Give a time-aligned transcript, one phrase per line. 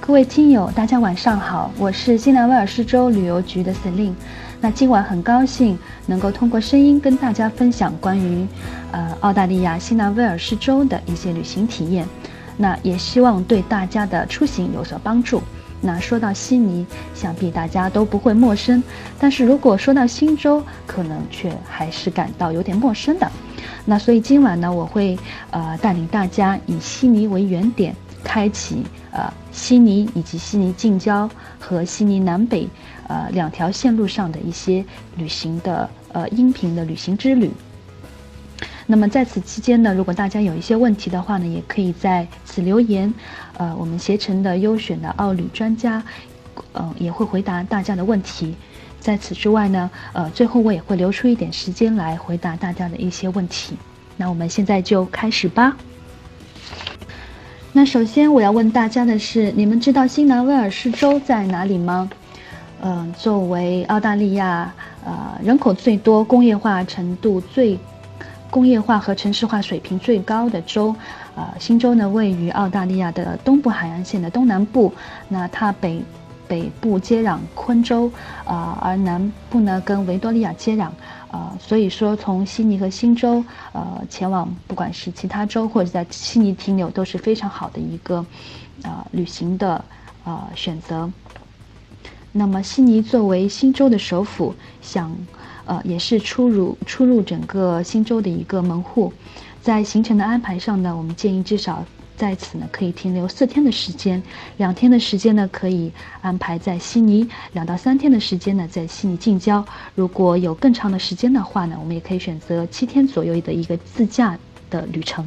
[0.00, 4.14] 各位听友，大家晚上好，我是新南威尔士州旅游局的 Celine。
[4.58, 8.46] 那今晚很高兴能够通过声音跟大家分享关于
[8.92, 12.06] 呃澳大利亚新南威尔士州的一些旅行体验。
[12.56, 15.42] 那也希望对大家的出行有所帮助。
[15.82, 18.82] 那说到悉尼，想必大家都不会陌生，
[19.18, 23.30] 但是如果说到新州，可能却还是感到有点陌生的。
[23.84, 25.18] 那所以今晚呢，我会
[25.50, 32.68] 呃带领大家以悉尼为原点，开启呃悉尼以及悉尼近郊和悉尼南北
[33.08, 34.84] 呃两条线路上的一些
[35.16, 37.50] 旅行的呃音频的旅行之旅。
[38.86, 43.12] 那么在此期间呢，如果大家有一些问题的话呢，也可以在此留言，
[43.56, 46.02] 呃，我们携程的优选的奥旅专家，
[46.72, 48.56] 呃，也会回答大家的问题。
[48.98, 53.76] 在此之外呢，呃，最后我也会留出一点时间来回答大家的一些问题。
[54.16, 55.76] 那我们现在就开始吧。
[57.72, 62.10] 那首先我要问大家的是，你们知道新南威尔士州在哪里吗？
[62.82, 64.72] 嗯，作为澳大利亚
[65.04, 67.78] 呃人口最多、工业化程度最。
[68.50, 70.92] 工业化和城市化水平最高的州，
[71.36, 74.92] 呃，新州呢位于澳大利亚的东部海岸线的东南部，
[75.28, 76.02] 那它北
[76.50, 78.10] 北部接壤昆州，
[78.44, 80.90] 呃，而南部呢跟维多利亚接壤，
[81.30, 88.26] 呃，所以说从悉尼和新州，呃，前往不管是其他州或者在悉尼停留都是非常好的一个，
[88.82, 89.84] 呃，旅行的
[90.24, 91.08] 呃选择。
[92.32, 95.16] 那么悉尼作为新州的首府，想。
[95.66, 99.12] 呃，也是出入出入整个新州的一个门户，
[99.62, 101.84] 在行程的安排上呢，我们建议至少
[102.20, 104.22] 在此呢可以停留四天的时间，
[104.58, 105.90] 两天的时间呢可以
[106.20, 109.64] 安排在悉尼，两到三天的时间呢在悉尼近郊。
[109.94, 115.26] 如果有更长的时间的话呢，我们也可以选择七天左右的一个自驾的旅程。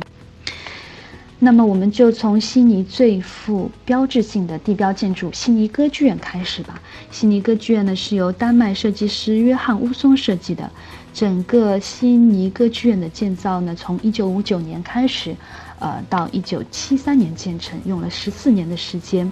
[1.39, 6.80] 那么我们就从悉尼最富标志性的地标建筑悉尼歌剧院开始吧。
[7.09, 10.69] 悉尼歌剧院呢是由丹麦设计师约翰乌松设计的。
[11.11, 15.36] 整个悉尼歌剧院的建造呢，从1959年开始，
[15.83, 19.30] 呃，到1973年建成，用了14年的时间。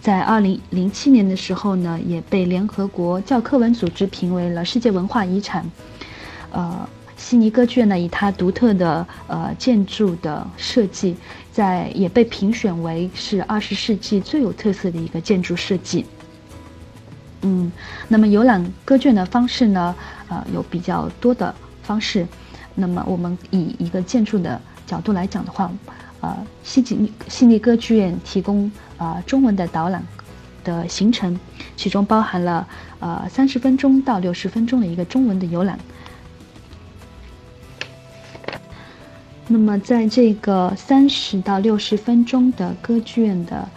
[0.00, 5.70] 在2007年的时候呢，也被联合国教科文组织评为了世界文化遗产。
[6.52, 6.88] 呃。
[7.20, 11.14] 悉尼歌剧院呢，以它独特的呃建筑的设计，
[11.52, 16.06] 在也被评选为是二十世纪最有特色的一个建筑设计。
[17.42, 17.70] 嗯，
[18.08, 19.94] 那么游览歌剧院的方式呢，
[20.30, 22.26] 呃，有比较多的方式。
[22.74, 24.58] 那么我们以一个建筑的
[24.90, 25.70] 角度来讲的话，
[26.20, 30.02] 呃，悉尼悉尼歌剧院提供呃中文的导览
[30.64, 31.38] 的行程，
[31.76, 32.66] 其中包含了
[32.98, 35.78] 呃三十分钟到六十分钟的一个中文的游览。
[39.46, 43.68] 那么，在这个三十到六十分钟的歌剧院的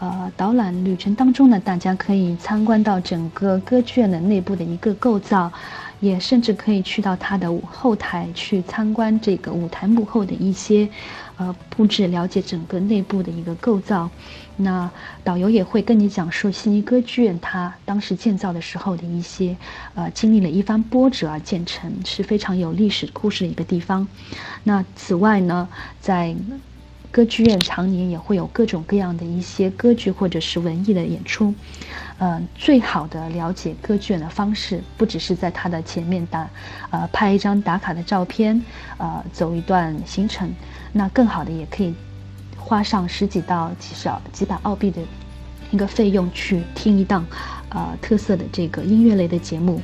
[0.00, 5.52] 呃导览旅程当中呢，大家可以参观到整个歌剧院的内部的一个构造。
[6.00, 10.88] 也甚至可以去到它的后台去参观这个舞台幕后的一些，
[11.36, 14.10] 呃布置，了解整个内部的一个构造。
[14.58, 14.90] 那
[15.22, 19.56] 导游也会跟你讲述悉尼歌剧院它当时建造的时候的一些，
[19.94, 24.06] 呃经历了一番波折而建成，是非常有历史故事的一个地方。
[24.64, 25.68] 那此外呢，
[26.00, 26.34] 在
[27.10, 31.54] 歌剧院常年也会有各种各样的一些歌剧或者是文艺的演出。
[32.18, 36.48] 嗯，最好的了解歌剧院的方式，不只是在它的前面打，
[36.90, 38.62] 呃，拍一张打卡的照片，
[38.96, 40.54] 呃，走一段行程。
[40.92, 41.94] 那更好的也可以
[42.56, 45.02] 花上十几到几十几百澳币的
[45.70, 47.26] 一个费用去听一档，
[47.68, 49.80] 呃，特色的这个音乐类的节目。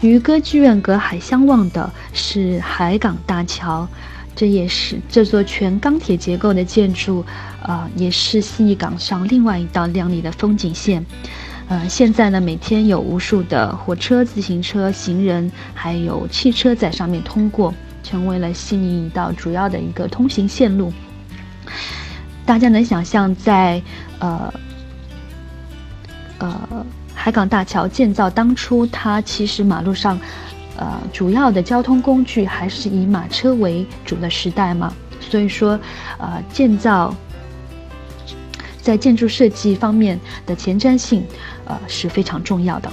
[0.00, 3.88] 与歌剧院隔海相望的是海港大桥。
[4.36, 7.24] 这也是这座全钢铁结构的建筑，
[7.60, 11.04] 呃，也是悉尼港上另外一道亮丽的风景线。
[11.66, 17.74] 呃，现在呢，每天有无数的火车、自行车、行人，还有汽车在上面通过，
[18.04, 20.92] 成为了悉尼一道主要的一个通行线路。
[22.46, 23.82] 大家能想象，在
[24.20, 24.54] 呃
[26.38, 30.16] 呃海港大桥建造当初，它其实马路上。
[30.78, 35.78] 呃，主要的交通工具还是以马车为主的时代嘛，所以说，
[36.18, 37.14] 呃，建造
[38.80, 41.22] 在建筑设计方面的前瞻性，
[41.66, 42.90] 呃是非常重要的。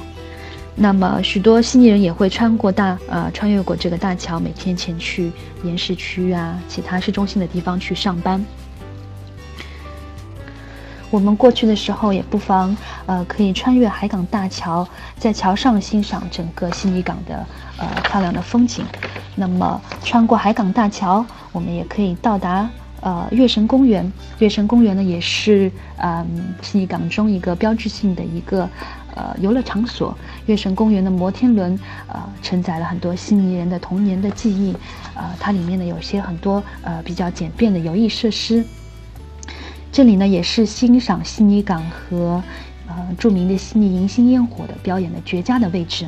[0.76, 5.32] 那么，许多悉尼人也会穿过大呃穿越过这个大桥，每天前去
[5.64, 8.44] 岩石区啊，其他市中心的地方去上班。
[11.16, 12.76] 我们过去的时候也不妨，
[13.06, 14.86] 呃，可以穿越海港大桥，
[15.18, 17.46] 在桥上欣赏整个悉尼港的
[17.78, 18.84] 呃漂亮的风景。
[19.34, 22.70] 那么，穿过海港大桥，我们也可以到达
[23.00, 24.12] 呃月神公园。
[24.40, 28.70] 月神公园呢，也是嗯悉尼港中一个标志性的一个
[29.16, 30.14] 呃游乐场所。
[30.48, 34.76] 月神公园的摩天轮呃承载了很多悉尼人的童年的记忆。
[35.14, 38.66] 呃，它里面呢有些很多呃比较简便的游艺设施。
[39.96, 42.44] 这里呢也是欣赏悉尼港和
[42.86, 46.06] 呃著名的悉尼迎新烟火的表演的绝佳的位置。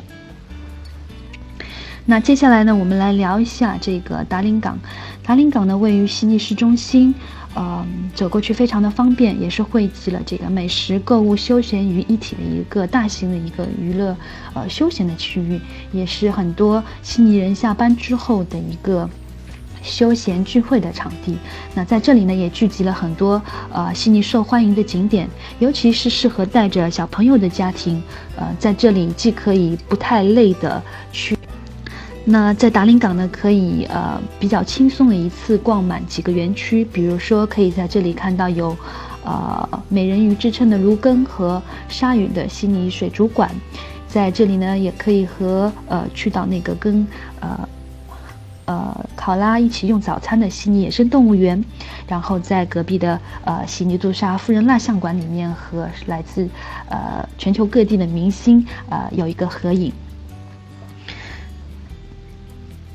[2.04, 4.78] 那接下来呢，我们来聊一下这个达林港。
[5.22, 7.14] 达林港呢，位于悉尼市中心，
[7.54, 7.82] 呃，
[8.14, 14.14] 走过去非常的方便，也是汇集了这个美食、购物、休闲于一体的一个大型的一个娱乐
[14.52, 15.58] 呃休闲的区域，
[15.92, 19.08] 也是很多悉尼人下班之后的一个
[19.88, 21.36] 休闲聚会的场地。
[21.74, 23.42] 那在这里呢，也聚集了很多
[23.72, 28.02] 呃悉尼受欢迎的景点，尤其是适合带着小朋友的家庭，
[28.36, 31.36] 呃，在这里既可以不太累的去。
[32.24, 38.76] 那在达林港呢，可以呃比较轻松的一次逛满几个园区，比如说可以在这里看到有，
[39.24, 43.50] 呃美人鱼之称的卢根和鲨鱼的悉尼水族馆，
[44.06, 47.06] 在这里呢也可以和呃去到那个跟
[47.40, 47.68] 呃
[48.66, 51.62] 呃考拉一起用早餐的悉尼野生动物园，
[52.06, 56.48] 然后在隔壁的呃悉尼杜莎夫人蜡像馆里面和来自
[56.88, 59.92] 呃全球各地的明星呃有一个合影。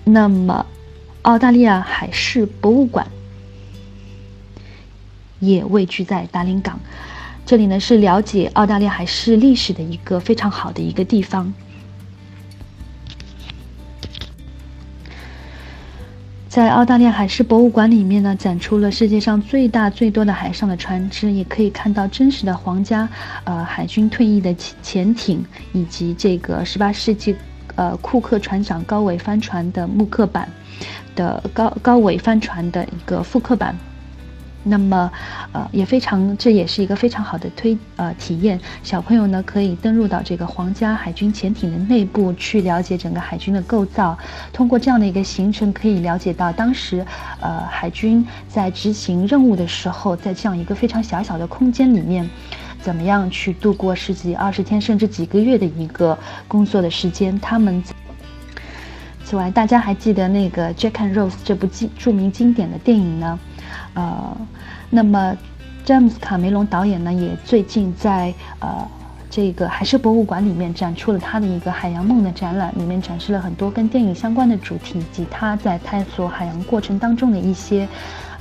[0.06, 0.66] 那么，
[1.22, 3.06] 澳大利亚海事博物馆
[5.40, 6.80] 也位居在达林港，
[7.46, 11.54] 这里呢是了解澳大利亚海事历史的一个非常好的一个地方。
[16.54, 23.10] 在澳大利亚海事博物馆里面呢，展出了世界上最大最多的海上的船只，也可以看到真实的皇家
[23.44, 27.36] 呃海军退役的潜潜艇，以及这个十八世纪。
[27.76, 30.48] 呃，库克船长高尾帆船的木刻版
[31.16, 33.76] 的高高尾帆船的一个复刻版，
[34.64, 35.12] 那么
[35.52, 38.60] 呃也非常，这也是一个非常好的推呃体验。
[38.82, 44.18] 小朋友呢可以登入到这个皇家海军潜艇的内部去了解整个海军的构造。
[44.52, 47.06] 通过这样的一个行程，可以了解到当时
[47.42, 52.30] 呃海军在执行任务的时候，在这样一个非常狭小的空间里面。
[52.82, 56.18] 怎么样去度过十几、二十天甚至几个月的一个
[56.50, 57.40] 工作的时间？
[57.40, 57.82] 他们
[59.24, 63.40] 此外，大家还记得那个《Jack and Rose》这部经著名经典的电影呢？
[63.94, 64.38] 呃，
[64.90, 65.36] 那么
[65.86, 68.88] 詹姆斯·卡梅隆导演呢，也最近在呃
[69.30, 77.88] 这个海事博物馆里面展出了他的一个海洋梦的展览，里面展示了很多跟电影相关的主题，以及他在探索海洋过程当中的一些。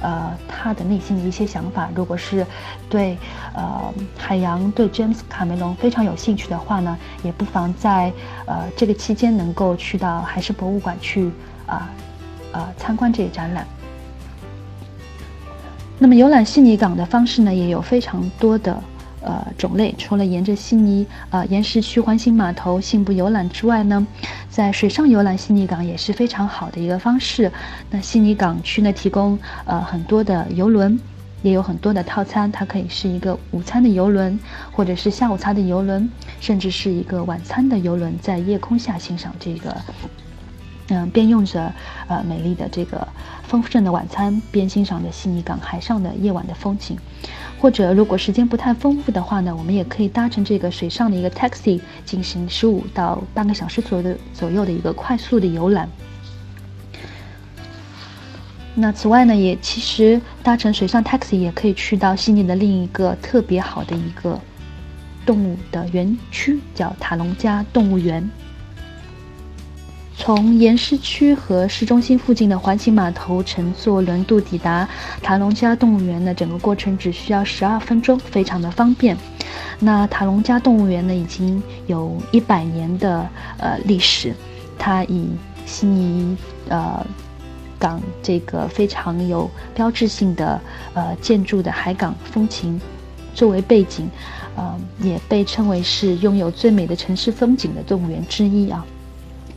[0.05, 2.45] 呃，他的内心的一些想法，如果是
[2.91, 3.17] 对
[3.55, 3.81] 呃
[4.19, 8.13] 海洋对 James 卡梅隆非常有兴趣的话呢，也不妨在
[8.45, 11.31] 呃这个期间能够去到海事博物馆去
[11.67, 11.89] 啊
[12.51, 13.65] 啊参观这个展览。
[16.03, 18.77] 那么游览悉尼港的方式呢，也有非常多的。
[19.21, 24.05] 呃，种类除了沿着悉尼呃岩石区环形码头信步游览之外呢，
[24.51, 27.49] 在水上游览悉尼港也是非常好的一个方式。
[27.89, 30.99] 那悉尼港区呢，提供呃很多的游轮，
[31.43, 34.37] 也有很多的套餐，它可以是一个午餐的游轮，
[34.73, 36.11] 或者是下午茶的游轮，
[36.41, 39.73] 甚至是一个晚餐的游轮，在夜空下欣赏这个，
[40.93, 41.73] 嗯，边用着
[42.07, 43.09] 呃美丽的这个
[43.45, 46.99] 丰盛的晚餐，边欣赏着悉尼港海上的夜晚的风景。
[47.59, 55.89] 或者，如果时间不太丰富的话呢，我们也可以搭乘这个水上的一个 taxi 进行十五到半个小时左右的左右的一个快速的游览。
[58.75, 64.39] 那此外呢，也其实搭乘水上 taxi 也可以去到悉尼的另一个特别好的一个
[65.25, 68.29] 动物的园区，叫塔隆加动物园。
[70.25, 74.89] 从岩市区和市中心附近的环形码头乘坐轮渡抵达
[75.21, 79.17] 塔隆加动物园呢，整个过程只需要十二分钟，非常的方便。
[79.81, 84.33] 那塔隆加动物园呢，已经有一百年的呃历史，
[84.79, 85.27] 它以
[85.67, 86.37] 悉尼
[86.69, 87.05] 呃
[87.77, 90.61] 港这个非常有标志性的
[90.95, 92.81] 呃建筑的海港风情
[93.35, 94.09] 作为背景，
[94.55, 98.87] 呃，也被称为是拥有最美的城市风景的动物园之一啊。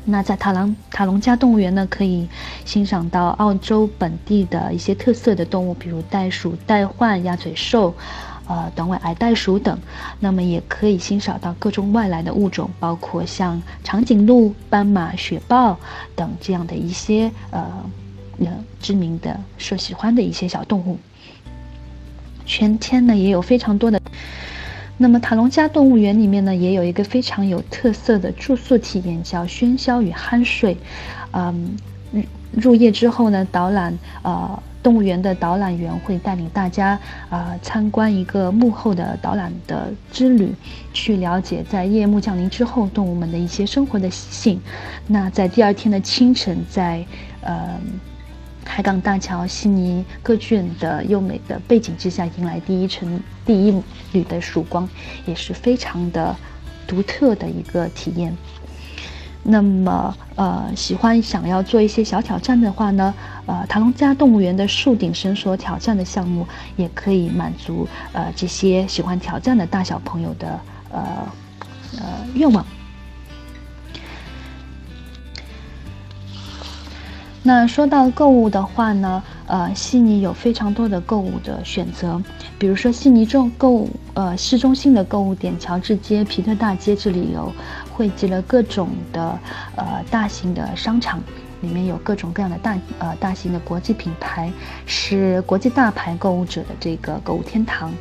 [0.08, 2.28] 那在塔朗塔隆加动物园呢，可以
[2.64, 7.92] 欣赏到澳洲本地的一些特色的动物，比如袋鼠、袋獾、鸭嘴兽，
[8.48, 9.78] 呃，短尾矮袋鼠等。
[10.20, 15.76] 那么也可以欣赏到各种外来的物种，包括像长颈鹿、斑马、雪豹
[16.16, 17.68] 等这样的一些呃，
[18.80, 21.00] 知名的受喜欢的一些小动物。
[22.46, 24.00] 全天呢也有非常多的。
[24.98, 30.78] 那么塔隆加动物园里面呢，也有一个非常有特色的住宿体验，叫喧嚣与酣睡。
[31.32, 31.76] 嗯，
[32.52, 36.98] 入夜之后呢，导览呃动物园的导览员会带领大家
[37.30, 40.54] 啊参观一个幕后的导览的之旅，
[40.94, 44.62] 去了解在夜幕降临之后动物们的一些生活的习性。
[45.08, 47.04] 那在第二天的清晨，在
[47.42, 47.78] 呃
[48.66, 53.82] 海港大桥、悉尼歌剧院的优美的背景之下，迎来第一层第一
[54.12, 54.88] 缕的曙光，
[55.26, 56.36] 也是非常的
[56.86, 58.36] 独特的一个体验。
[59.44, 63.14] 那么，呃，喜欢想要做一些小挑战的话呢，
[63.46, 66.46] 呃，塔隆加动物园的树顶绳索挑战的项目
[66.76, 70.60] 也可以满足呃这些喜欢挑战的大小朋友的
[70.92, 71.02] 呃
[72.00, 72.04] 呃
[72.34, 72.66] 愿望。
[77.48, 82.20] 那说到购物的话呢，呃，悉尼有非常多的购物的选择，
[82.58, 87.54] 比如说悉尼中购物，呃，市中心的购物点乔治街、皮特大街这里有
[87.92, 89.38] 汇集了各种的
[89.76, 91.22] 呃大型的商场，
[91.62, 94.52] 里面有各种各样的大呃大型的国际品牌，
[94.88, 97.94] 是国际大牌购物者的这个购物天堂。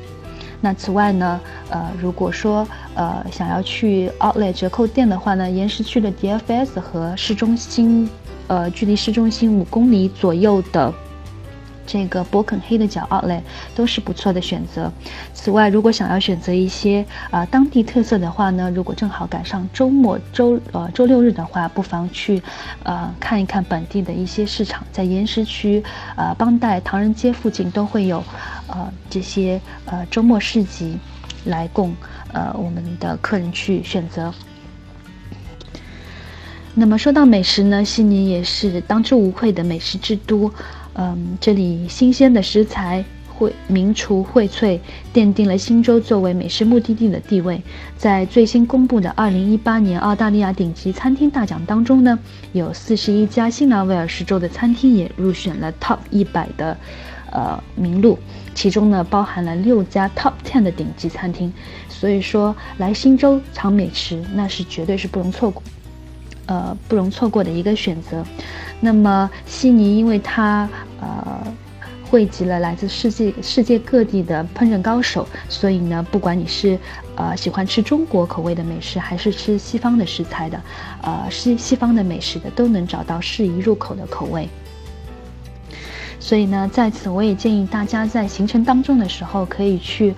[0.63, 8.09] 那此外呢，呃，如果说呃想要去 Outlet 折扣店的话呢，岩石区的 DFS 和市中心。
[8.47, 10.93] 呃，距离市中心五公里左右的
[11.87, 13.43] 这个博肯黑的角 Outlet
[13.75, 14.91] 都是不错的选择。
[15.35, 22.43] 此外，如果想要选择一些啊当地特色的话呢，如果正好赶上周末周呃周六日的话，不妨去
[22.83, 25.83] 呃看一看本地的一些市场，在岩石区、
[26.17, 28.25] 呃邦代、唐人街附近都会有
[28.67, 30.97] 呃这些呃周末市集
[31.45, 31.95] 来供
[32.33, 34.33] 呃我们的客人去选择。
[36.77, 40.51] 那么说到美食呢，悉尼也是当之无愧的美食之都。
[40.95, 44.81] 嗯，这里新鲜的食材、会名厨荟萃，
[45.13, 47.63] 奠定了新州作为美食目的地的地位。
[47.97, 52.19] 在最新公布的2018年澳大利亚顶级餐厅大奖当中呢，
[52.53, 56.77] 有41家新南威尔士州的餐厅也入选了 Top 100的
[57.31, 58.19] 呃名录，
[58.53, 61.53] 其中呢包含了六家 Top 10的顶级餐厅。
[61.89, 65.63] 所以说来新州尝美食，那是绝对是不容错过。
[66.47, 68.25] 呃，不容错过的一个选择。
[68.81, 70.69] 那么，悉尼因为它
[71.01, 71.43] 呃
[72.11, 76.79] 汇集了来自世界世界各地的烹饪高手，所以呢，不管你是
[77.17, 80.61] 呃喜欢吃中国口味的美食，还是吃西方的食材的，
[81.03, 84.49] 呃西西方的美食的，都能找到适宜入口的口味。
[86.21, 90.15] 所以呢，在此我也建议大家在行程当中的时候，可以去。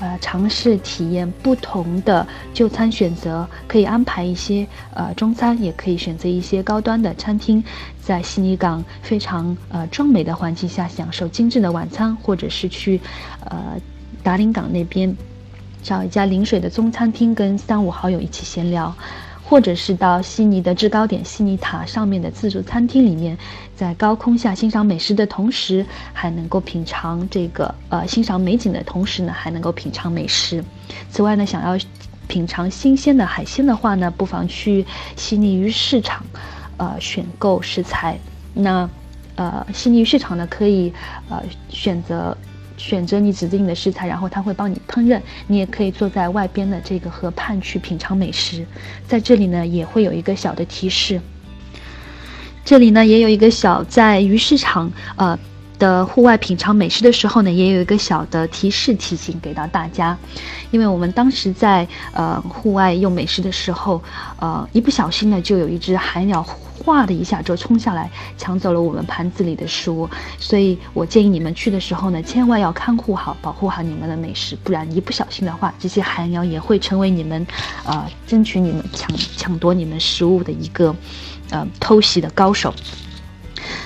[0.00, 2.24] 呃，尝试体验不同的
[2.54, 4.64] 就餐选择，可以安排一些
[4.94, 7.62] 呃中餐，也可以选择一些高端的餐厅，
[8.00, 13.00] 在悉尼港非常呃壮美的环境下享受精致的晚餐，或者是去
[13.44, 13.76] 呃
[14.22, 15.16] 达林港那边
[15.82, 18.94] 找一家临水的中餐厅，跟三五好友一起闲聊。
[19.48, 23.36] 或者是到悉尼的制高点悉尼塔上面的自助餐厅里面，
[23.74, 30.62] 在高空下欣赏美食的同时，还能够品尝这个呃欣赏美景的同时呢，还能够品尝美食。
[31.10, 31.78] 此外呢，想要
[32.26, 34.84] 品尝新鲜的海鲜的话呢，不妨去
[35.16, 36.22] 悉尼鱼市场，
[36.76, 38.18] 呃选购食材。
[38.52, 38.90] 那
[39.36, 40.92] 呃悉尼鱼市场呢，可以
[41.30, 42.36] 呃选择。
[42.78, 45.20] 选择你指定的食材，然后他会帮你烹饪。
[45.46, 48.64] 你也可以坐在外边的这个河畔去品尝美食。
[49.06, 51.20] 在这里呢，也会有一个小的提示。
[52.64, 55.38] 这里呢，也有一个小在鱼市场呃
[55.78, 60.16] 的户外品尝美食的时候呢，也有一个小的提示提醒给到大家。
[60.70, 64.02] 因为我们当时在呃户外用美食的时候，
[64.38, 66.46] 呃一不小心呢，就有一只海鸟。
[66.88, 77.46] 哗的一下就冲下来，抢走了我们盘子里的食物，所以我建议你们去的时候呢，千万要看护好、保护好你们的美食，不然一不小心的话，这些海鸟也会成为你们，
[77.84, 80.96] 呃，争取你们抢抢夺你们食物的一个，
[81.50, 82.72] 呃，偷袭的高手。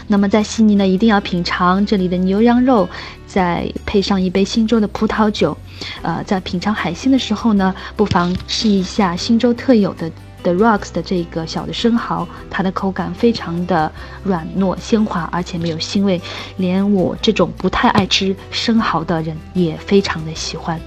[0.07, 2.89] 那么在悉尼呢，一定要品尝这里的牛羊肉，
[3.27, 5.59] 再配上一杯新州的葡萄酒，
[6.03, 10.09] 呃，在品尝海鲜的时候呢，不妨试一下新州特有的。
[10.43, 13.91] The Rocks 的这个小的生蚝，它的口感非常的
[14.25, 16.21] 软糯鲜滑，而且没有腥味，
[16.57, 20.81] 连我这种不太爱吃生蚝的人也非常的喜欢。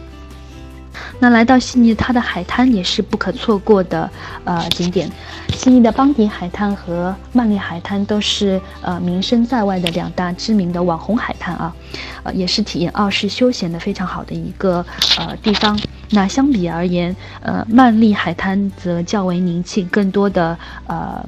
[1.20, 4.10] 那来到悉尼，它的海滩也是不可错过的
[4.44, 5.10] 呃景点。
[5.54, 11.74] 悉尼的邦迪海滩和曼丽海滩都是呃名声在外的两大知名的网红海滩啊，
[12.24, 14.86] 呃也是体验澳式休闲的非常好的一个
[15.18, 15.78] 呃地方。
[16.12, 20.58] 那相比而言，呃曼丽海滩则较为宁静，更多的
[20.88, 21.24] 呃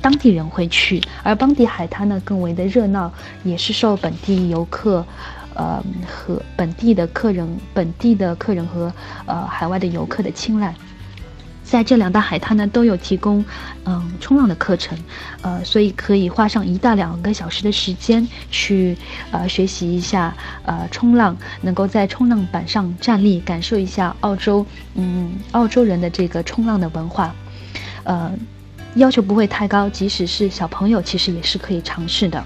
[0.00, 5.04] 当地人会去，而邦迪海滩呢更为的热闹，也是受本地游客。
[5.56, 8.92] 呃，和本地的客人、本地的客人和
[9.24, 10.74] 呃海外的游客的青睐。
[11.64, 13.44] 在这两大海滩呢，都有提供
[13.84, 14.96] 嗯冲浪的课程，
[15.40, 18.96] 呃，所以可以花上一到两个小时的时间去
[19.32, 20.32] 呃学习一下
[20.64, 27.34] 呃冲浪，能够在冲浪板上站立，感受一下澳洲嗯澳洲人的这个冲浪的文化，
[28.04, 28.30] 呃，
[28.94, 32.44] 要求不会太高，即使是小朋友，其实也是可以尝试的。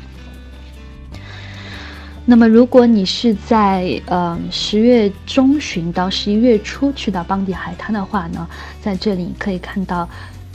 [2.30, 8.46] 那么，如果你是在呃十月中旬到十一月初去到邦迪海滩的话呢，
[8.82, 10.06] 在这里可以看到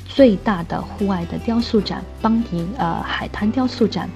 [0.08, 4.08] 最大的户外的雕塑展——邦迪呃海滩雕塑展。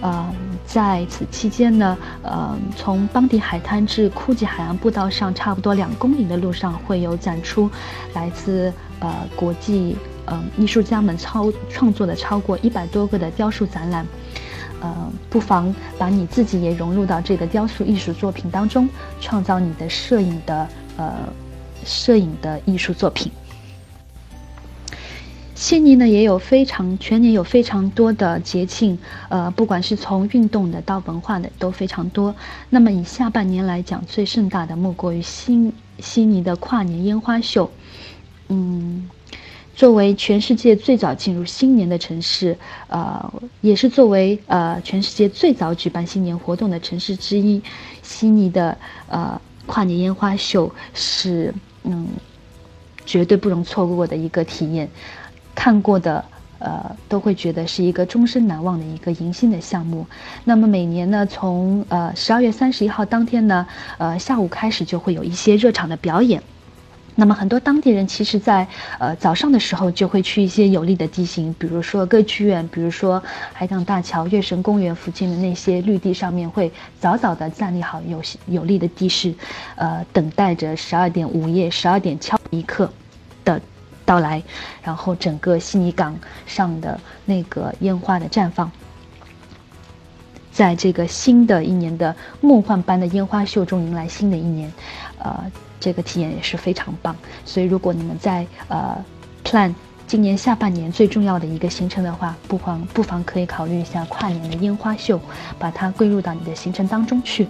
[0.00, 0.34] 呃，
[0.66, 7.70] 在此期间呢，呃，从邦迪海滩至库吉海岸步道上差不多两公里的路上，会有展出
[8.14, 9.96] 来自呃国际
[10.26, 14.04] 嗯艺术家们超创作的超过一百多个的雕塑展览。
[14.80, 18.88] 呃，不妨把你自己也融入到这个雕塑艺术作品当中，
[19.20, 21.12] 创造你的摄影的呃
[21.84, 23.32] 摄影的艺术作品。
[25.54, 28.98] 悉尼呢也有非常全年有非常多的节庆，
[29.30, 32.34] 呃，不管是从运动的到文化的都非常多。
[32.68, 37.70] 那么以下半年来讲，最盛大的莫过于悉悉尼的跨年烟花秀，
[38.48, 39.08] 嗯。
[39.76, 42.56] 作为全世界最早进入新年的城市，
[42.88, 47.62] 呃，也是作为呃全世界最早举办新年活动的城市之一，
[48.02, 48.76] 悉尼的
[49.08, 51.52] 呃跨年烟花秀是
[51.84, 52.08] 嗯
[53.04, 54.88] 绝对不容错过的一个体验，
[55.54, 56.24] 看过的
[56.58, 60.06] 呃都会觉得是一个终身难忘的一个迎新的项目。
[60.44, 63.66] 那么每年呢，从呃十二月三十一号当天呢，
[63.98, 66.42] 呃下午开始就会有一些热场的表演。
[67.18, 68.68] 那么很多当地人其实，在
[68.98, 73.22] 呃早上的时候就会去一些有利的地形，比如说歌剧院，比如说
[73.54, 76.70] 海港大桥、月神公园附近的那些绿地上面，会
[77.00, 79.34] 早早的站立好有有利的地势，
[79.76, 82.92] 呃，等待着十二点午夜十二点敲一刻
[83.46, 83.58] 的
[84.04, 84.42] 到来，
[84.82, 88.70] 然后整个悉尼港上的那个烟花的绽放，
[90.52, 94.70] 在这个新的一年的梦幻般的烟花秀中迎来新的一年，
[95.18, 95.50] 呃。
[95.86, 98.98] 这个体验也是非常棒，所以如果你们在呃
[99.44, 99.72] plan
[100.08, 105.20] 今年下半年最重要的一个行程的话，不妨不妨可以考虑一下跨年的烟花秀，
[105.60, 107.46] 把它归入到你的行程当中去。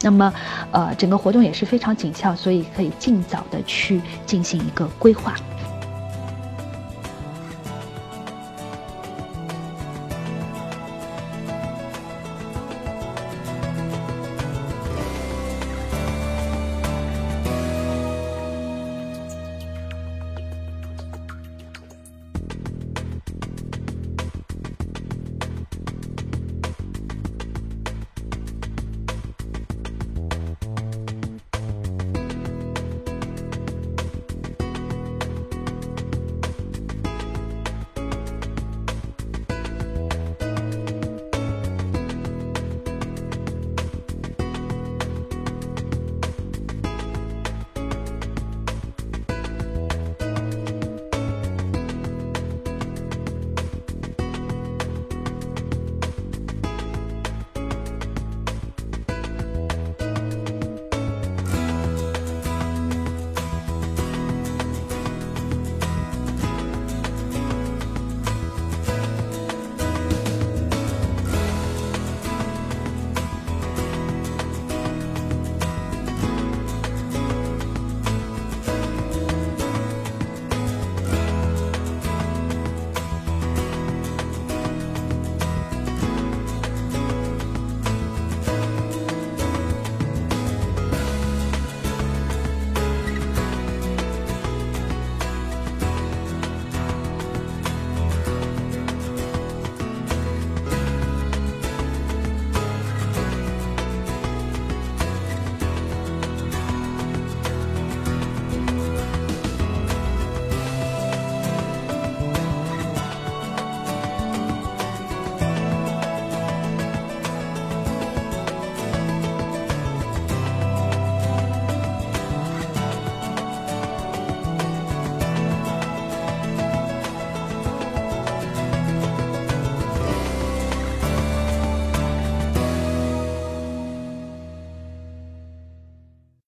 [0.00, 0.32] 那么，
[0.72, 5.34] 呃，整个活动也是非常紧俏，所以可以尽早的去进行一个规划。